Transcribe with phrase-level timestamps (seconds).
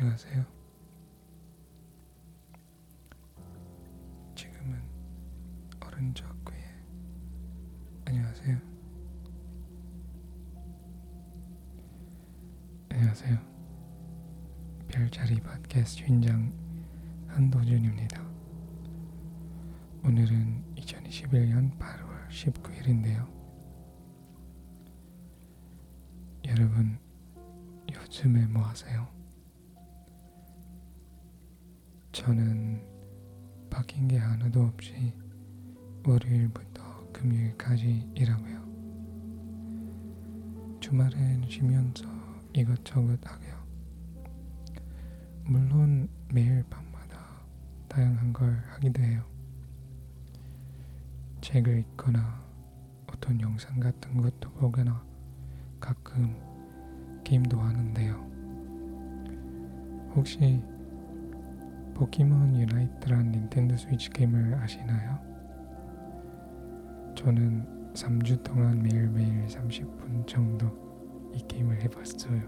[0.00, 0.46] 안녕하세요.
[4.34, 4.80] 지금은
[5.78, 6.58] 어른적구의
[8.06, 8.58] 안녕하세요.
[12.88, 13.38] 안녕하세요.
[14.88, 16.50] 별자리 팟캐스트 인장
[17.28, 18.22] 한도준입니다.
[20.02, 23.28] 오늘은 2021년 8월 19일인데요.
[26.46, 26.98] 여러분
[27.92, 29.19] 요즘에 뭐 하세요?
[32.20, 32.82] 저는
[33.70, 35.14] 바뀐 게 하나도 없이
[36.06, 38.60] 월요일부터 금요일까지 일하고요.
[40.80, 42.04] 주말엔 쉬면서
[42.52, 43.66] 이것저것 하고요.
[45.46, 47.40] 물론 매일 밤마다
[47.88, 49.24] 다양한 걸 하기도 해요.
[51.40, 52.44] 책을 읽거나
[53.06, 55.02] 어떤 영상 같은 것도 보거나
[55.80, 56.36] 가끔
[57.24, 58.14] 게임도 하는데요.
[60.14, 60.62] 혹시
[61.94, 65.18] 포켓몬 유나이트란 닌텐도 스위치 게임을 아시나요?
[67.14, 70.66] 저는 3주 동안 매일매일 30분 정도
[71.34, 72.40] 이 게임을 해봤어요.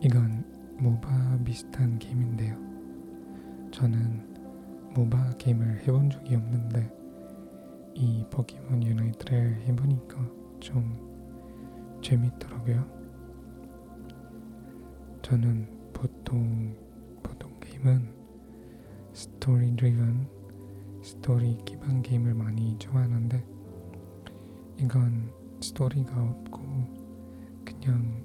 [0.00, 0.44] 이건
[0.78, 2.56] 모바 비슷한 게임인데요.
[3.70, 4.36] 저는
[4.94, 6.90] MOBA 게임을 해본 적이 없는데
[7.94, 10.16] 이 포켓몬 유나이트를 해보니까
[10.60, 12.86] 좀 재밌더라고요.
[15.22, 16.76] 저는 보통
[17.24, 18.08] 보통 게임은
[19.12, 20.28] story driven
[21.02, 23.44] 스토리 기반 게임을 많이 좋아하는데
[24.76, 26.60] 이건 스토리가 없고
[27.64, 28.24] 그냥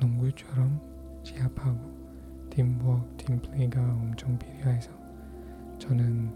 [0.00, 0.80] 농구처럼
[1.22, 4.90] 시합하고 팀워크, 팀플레이가 엄청 필요해서
[5.78, 6.34] 저는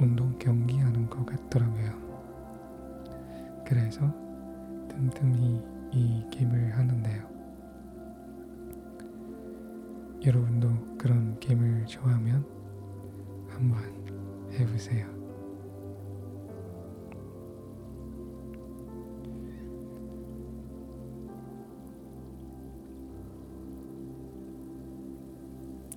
[0.00, 1.92] 운동 경기하는 것 같더라고요.
[3.64, 4.12] 그래서
[4.88, 7.31] 틈틈이 이 게임을 하는데요.
[10.24, 12.46] 여러분도 그런 게임을 좋아하면
[13.48, 13.82] 한번
[14.52, 15.06] 해보세요.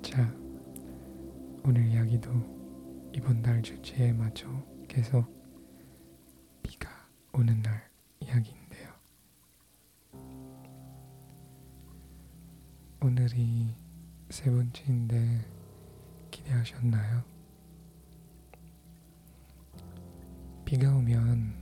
[0.02, 0.34] 자,
[1.64, 2.32] 오늘 이야기도
[3.14, 4.48] 이번 달 주제에 맞춰
[4.88, 5.24] 계속
[6.64, 6.90] 비가
[7.32, 7.95] 오는 날
[14.36, 15.46] 세 번째인데
[16.30, 17.24] 기대하셨나요?
[20.66, 21.56] 비가 오면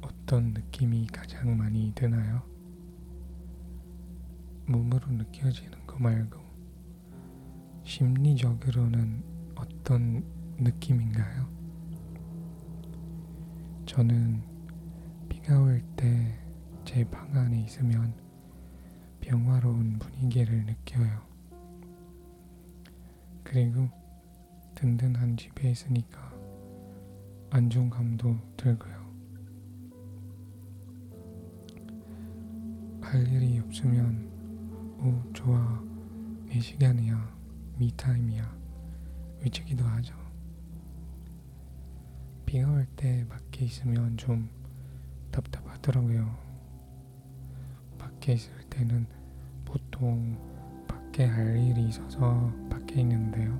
[0.00, 2.48] 어떤 느낌이 가장 많이 드나요?
[4.68, 6.40] 몸으로 느껴지는 거 말고
[7.82, 9.24] 심리적으로는
[9.56, 10.24] 어떤
[10.60, 11.48] 느낌인가요?
[13.86, 14.40] 저는
[15.28, 16.38] 비가 올 때
[16.84, 18.14] 제 방 안에 있으면
[19.20, 21.33] 평화로운 분위기를 느껴요.
[23.44, 23.88] 그리고
[24.74, 26.32] 든든한 집에 있으니까
[27.50, 29.04] 안정감도 들고요.
[33.00, 34.32] 할 일이 없으면
[34.98, 35.80] 오 좋아
[36.46, 37.32] 내 시간이야
[37.78, 38.56] 미타임이야
[39.42, 40.14] 외치기도 하죠.
[42.46, 44.48] 비가 올 때 밖에 있으면 좀
[45.30, 46.36] 답답하더라고요.
[47.98, 49.06] 밖에 있을 때는
[49.64, 50.36] 보통
[50.88, 52.50] 밖에 할 일이 있어서
[52.94, 53.58] 밖에 있는데요.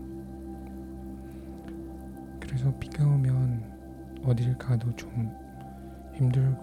[2.39, 5.29] 그래서 비가 오면 어딜 가도 좀
[6.15, 6.63] 힘들고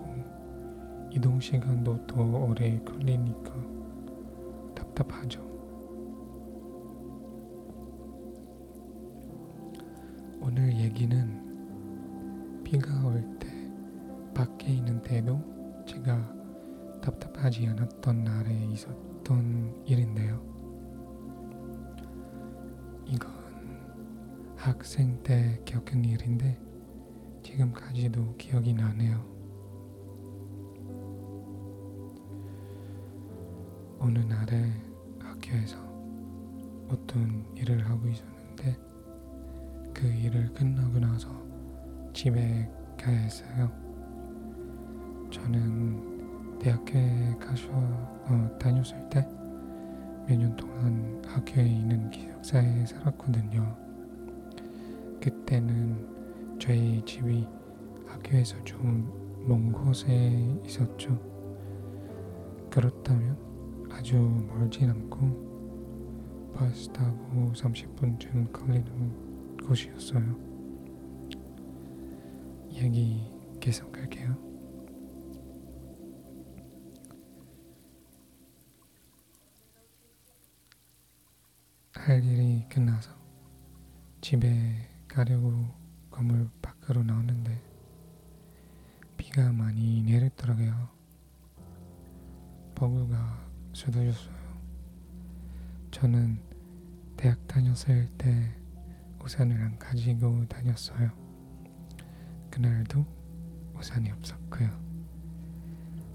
[1.11, 3.53] 이동 시간도 더 오래 걸리니까
[4.73, 5.41] 답답하죠.
[10.39, 13.47] 오늘 얘기는 비가 올 때
[14.33, 15.43] 밖에 있는데도
[15.85, 16.33] 제가
[17.01, 20.50] 답답하지 않았던 날에 있었던 일인데요.
[24.61, 26.55] 학생 때 겪은 일인데
[27.41, 29.19] 지금까지도 기억이 나네요.
[33.97, 34.72] 어느 날에
[35.19, 35.78] 학교에서
[36.90, 38.78] 어떤 일을 하고 있었는데
[39.96, 41.29] 그 일을 끝나고 나서
[42.13, 42.69] 집에
[42.99, 43.72] 가야 했어요.
[45.31, 49.28] 저는 대학교에 가서 어, 다녔을 때
[50.28, 53.80] 몇 년 동안 학교에 있는 기숙사에 살았거든요.
[55.51, 57.45] 때는 저희 집이
[58.07, 61.17] 학교에서 좀 먼 곳에 있었죠.
[62.69, 64.15] 그렇다면 아주
[64.47, 70.21] 멀진 않고 버스 타고 30분쯤 걸리는 곳이었어요.
[72.69, 74.37] 이야기 계속할게요.
[81.95, 83.11] 할 일이 끝나서
[84.21, 84.47] 집에
[85.13, 85.67] 가려고
[86.09, 87.61] 건물 밖으로 나오는데
[89.17, 90.87] 비가 많이 내렸더라고요.
[92.75, 94.61] 버그가 쏟아졌어요.
[95.91, 96.41] 저는
[97.17, 98.55] 대학 다녔을 때
[99.22, 101.11] 우산을 안 가지고 다녔어요.
[102.49, 103.05] 그날도
[103.75, 104.69] 우산이 없었고요.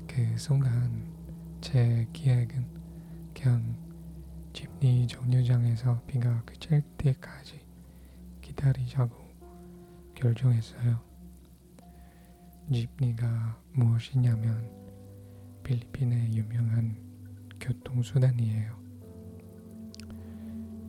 [0.09, 1.13] 그 순간
[1.61, 2.67] 제 기획은
[3.35, 3.77] 그냥
[4.55, 7.66] 집리 정류장에서 비가 그칠 때까지
[8.57, 9.15] 기다리자고
[10.15, 10.99] 결정했어요.
[12.73, 14.71] 집리가 무엇이냐면
[15.63, 16.97] 필리핀의 유명한
[17.61, 18.77] 교통수단이에요.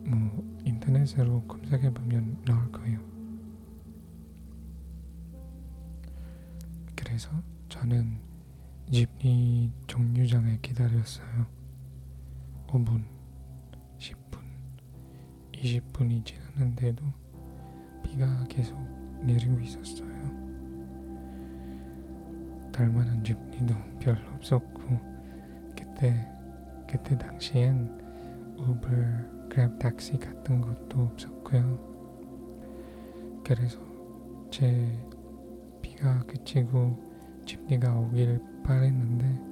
[0.06, 3.00] 뭐 인터넷으로 검색해 보면 나올 거예요.
[6.96, 7.30] 그래서
[7.68, 8.18] 저는
[8.90, 11.46] 집리 정류장에 기다렸어요.
[12.68, 13.04] 5분,
[13.98, 14.40] 10분,
[15.52, 17.27] 20분이 지났는데도
[18.08, 18.78] 비가 계속
[19.20, 20.08] 내리고 있었어요.
[22.72, 24.98] 닮만한 집리도 별로 없었고
[25.76, 26.26] 그때
[26.90, 28.88] 그때 당시엔 우버,
[29.50, 31.78] 그랩 택시 같은 것도 없었고요.
[33.44, 33.78] 그래서
[34.50, 34.90] 제
[35.82, 36.96] 비가 그치고
[37.44, 39.48] 집리가 오길 바랬는데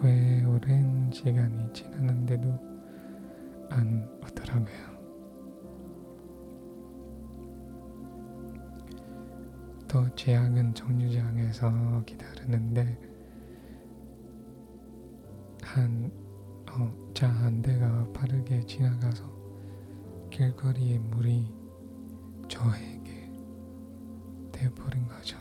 [0.00, 2.56] 꽤 오랜 시간이 지났는데도
[3.70, 4.87] 안 오더라고요.
[9.88, 12.98] 또 제약은 정류장에서 기다리는데
[15.62, 16.12] 한
[16.70, 19.24] 어, 차한 대가 빠르게 지나가서
[20.30, 21.50] 길거리에 물이
[22.48, 23.32] 저에게
[24.52, 25.38] 되어버린 거죠.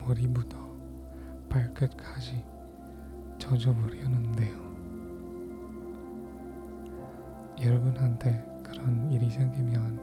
[0.00, 0.58] 머리부터
[1.48, 2.44] 발끝까지
[3.38, 4.72] 젖어버렸는데요.
[7.62, 10.00] 여러분한테 그런 일이 생기면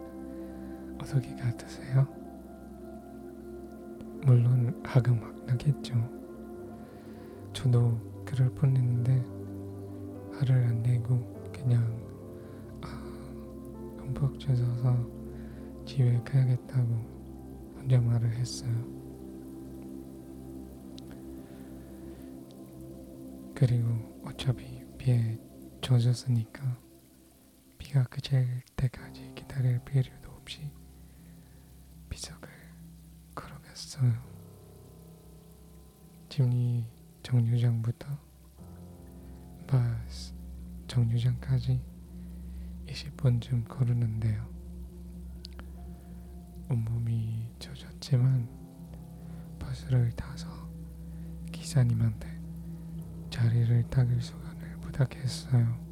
[1.02, 2.29] 어떻게 같으세요?
[4.26, 5.96] 물론 화가 막 나겠죠.
[7.54, 9.12] 저도 그럴 뻔했는데
[10.38, 11.18] 화를 안 내고
[11.52, 11.84] 그냥
[12.82, 12.88] 아,
[13.98, 15.20] 흠뻑 젖어서
[15.86, 16.94] 집에 가야겠다고
[17.76, 18.72] 혼자 말을 했어요.
[23.56, 23.90] 그리고
[24.24, 25.38] 어차피 비에
[25.82, 26.78] 젖었으니까
[27.78, 30.72] 비가 그칠 때까지 기다릴 필요도 없이
[32.10, 32.50] 비석을
[33.80, 34.14] 걸어갔어요.
[36.28, 36.86] 집리
[37.24, 38.08] 정류장부터
[39.68, 40.34] 버스
[40.88, 41.82] 정류장까지
[42.88, 44.48] 20분쯤 걸었는데요.
[46.70, 48.50] 온몸이 젖었지만
[49.60, 50.50] 버스를 타서
[51.52, 52.40] 기사님한테
[53.30, 55.90] 자리를 닦을 수간을 부탁했어요.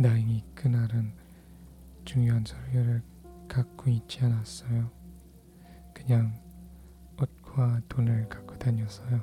[0.00, 1.14] 다행히 그날은
[2.04, 3.02] 중요한 서류를
[3.56, 4.90] 갖고 있지 않았어요.
[5.94, 6.38] 그냥
[7.18, 9.22] 옷과 돈을 갖고 다녔어요.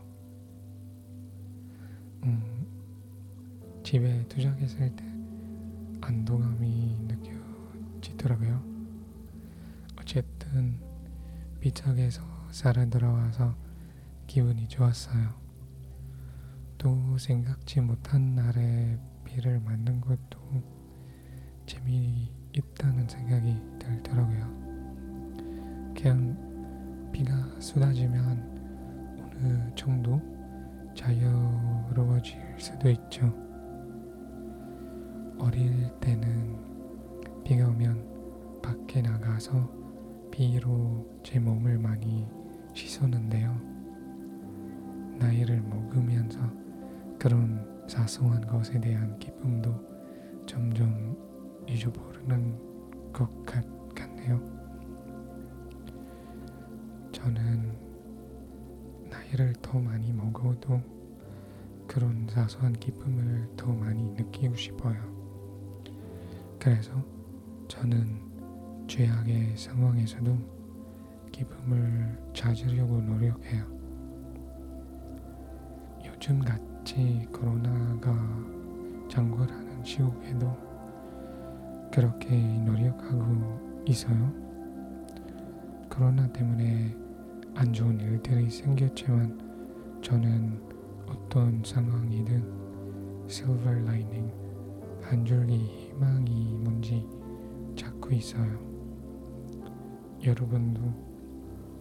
[2.23, 2.65] 음,
[3.83, 5.03] 집에 도착했을 때
[6.01, 7.05] 안도감이
[8.01, 8.63] 느껴지더라고요.
[9.99, 10.79] 어쨌든
[11.59, 13.55] 비척에서 살아 들어와서
[14.25, 15.29] 기분이 좋았어요.
[16.79, 20.39] 또 생각지 못한 날에 비를 맞는 것도
[21.67, 24.63] 재미 있다는 생각이 들더라고요.
[25.95, 28.53] 그냥 비가 쏟아지면
[29.19, 30.21] 어느 정도
[30.95, 33.33] 자유로워질 수도 있죠.
[35.39, 36.57] 어릴 때는
[37.43, 39.69] 비가 오면 밖에 나가서
[40.31, 42.27] 비로 제 몸을 많이
[42.73, 43.55] 씻었는데요.
[45.19, 46.39] 나이를 먹으면서
[47.19, 49.73] 그런 사소한 것에 대한 기쁨도
[50.47, 51.15] 점점
[51.67, 53.63] 잊어버 리는 것 같,
[53.93, 54.39] 같네요.
[57.11, 57.77] 저는
[59.09, 60.81] 나이를 더 많이 먹어도
[61.87, 64.95] 그런 사소한 기쁨을 더 많이 느끼고 싶어요.
[66.59, 66.91] 그래서
[67.67, 70.37] 저는 죄악의 상황에서도
[71.31, 73.65] 기쁨을 찾으려고 노력해요.
[76.05, 78.13] 요즘 같이 코로나가
[79.09, 80.72] 장고라는 시국에도
[81.93, 82.35] 그렇게
[82.65, 84.33] 노력하고 있어요.
[85.91, 86.97] 코로나 때문에
[87.53, 90.59] 안 좋은 일들이 생겼지만 저는
[91.05, 94.31] 어떤 상황이든 실버 라이닝
[95.03, 97.07] 한 줄기 희망이 뭔지
[97.75, 98.59] 찾고 있어요.
[100.25, 100.81] 여러분도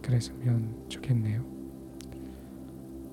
[0.03, 1.43] 그랬으면 좋겠네요.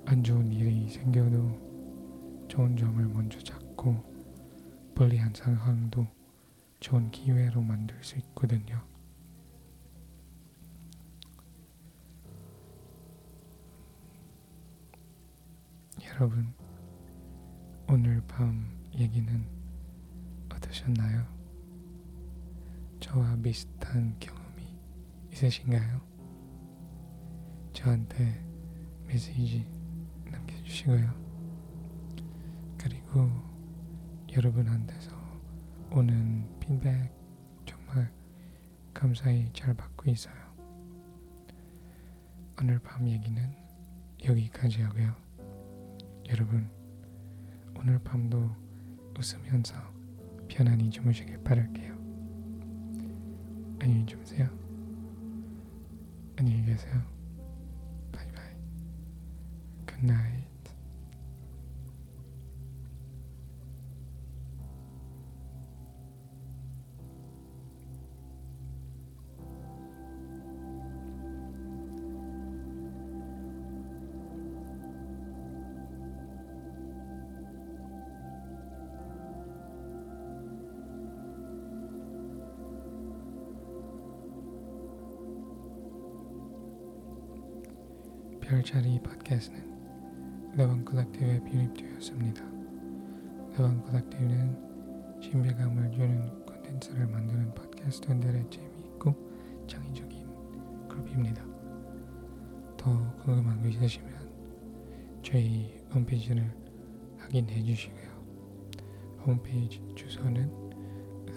[0.05, 3.97] 안 좋은 일이 생겨도 좋은 점을 먼저 잡고
[4.95, 6.20] 불리한 상황도
[6.81, 8.83] 좋은 기회로 만들 수 있거든요.
[16.07, 16.53] 여러분,
[17.87, 19.47] 오늘 밤 얘기는
[20.53, 21.27] 어떠셨나요?
[22.99, 24.79] 저와 비슷한 경험이
[25.33, 26.01] 있으신가요?
[27.75, 28.43] 저한테
[29.07, 29.67] 메시지
[30.31, 31.15] 남겨주시고요.
[32.79, 33.31] 그리고
[34.33, 35.20] 여러분한테서
[35.93, 37.13] 오는 피드백
[37.67, 38.13] 정말
[38.95, 40.35] 감사히 잘 받고 있어요.
[42.61, 43.43] 오늘 밤 얘기는
[44.25, 45.17] 여기까지 하고요.
[46.29, 46.71] 여러분,
[47.77, 48.55] 오늘 밤도
[49.19, 49.75] 웃으면서
[50.49, 51.93] 편안히 주무시길 바랄게요.
[53.81, 54.49] 안녕히 주무세요.
[56.37, 57.03] 안녕히 계세요.
[58.13, 58.55] Bye bye.
[59.87, 60.40] Good night.
[88.51, 92.43] 별자리 팟캐스트는 레반 콜렉티브에 편입되었습니다.
[93.53, 99.15] 레반 콜렉티브는 신비감을 주는 콘텐츠를 만드는 팟캐스트들의 재미있고
[99.69, 101.45] 창의적인 그룹입니다.
[102.77, 104.11] 더 궁금한 거 있으시면
[105.23, 106.53] 저희 홈페이지를
[107.19, 108.11] 확인해 주시고요.
[109.27, 110.51] 홈페이지 주소는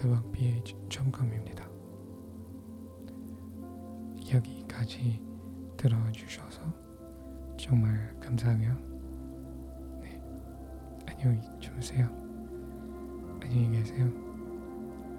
[0.02, 1.70] 레방ph.com입니다.
[4.32, 5.22] 여기까지
[5.76, 6.93] 들어주셔서
[7.64, 8.76] 정말 감사하고요.
[10.02, 10.20] 네,
[11.06, 12.06] 안녕히 주무세요.
[13.42, 14.06] 안녕히 계세요.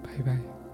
[0.04, 0.65] 바이바이.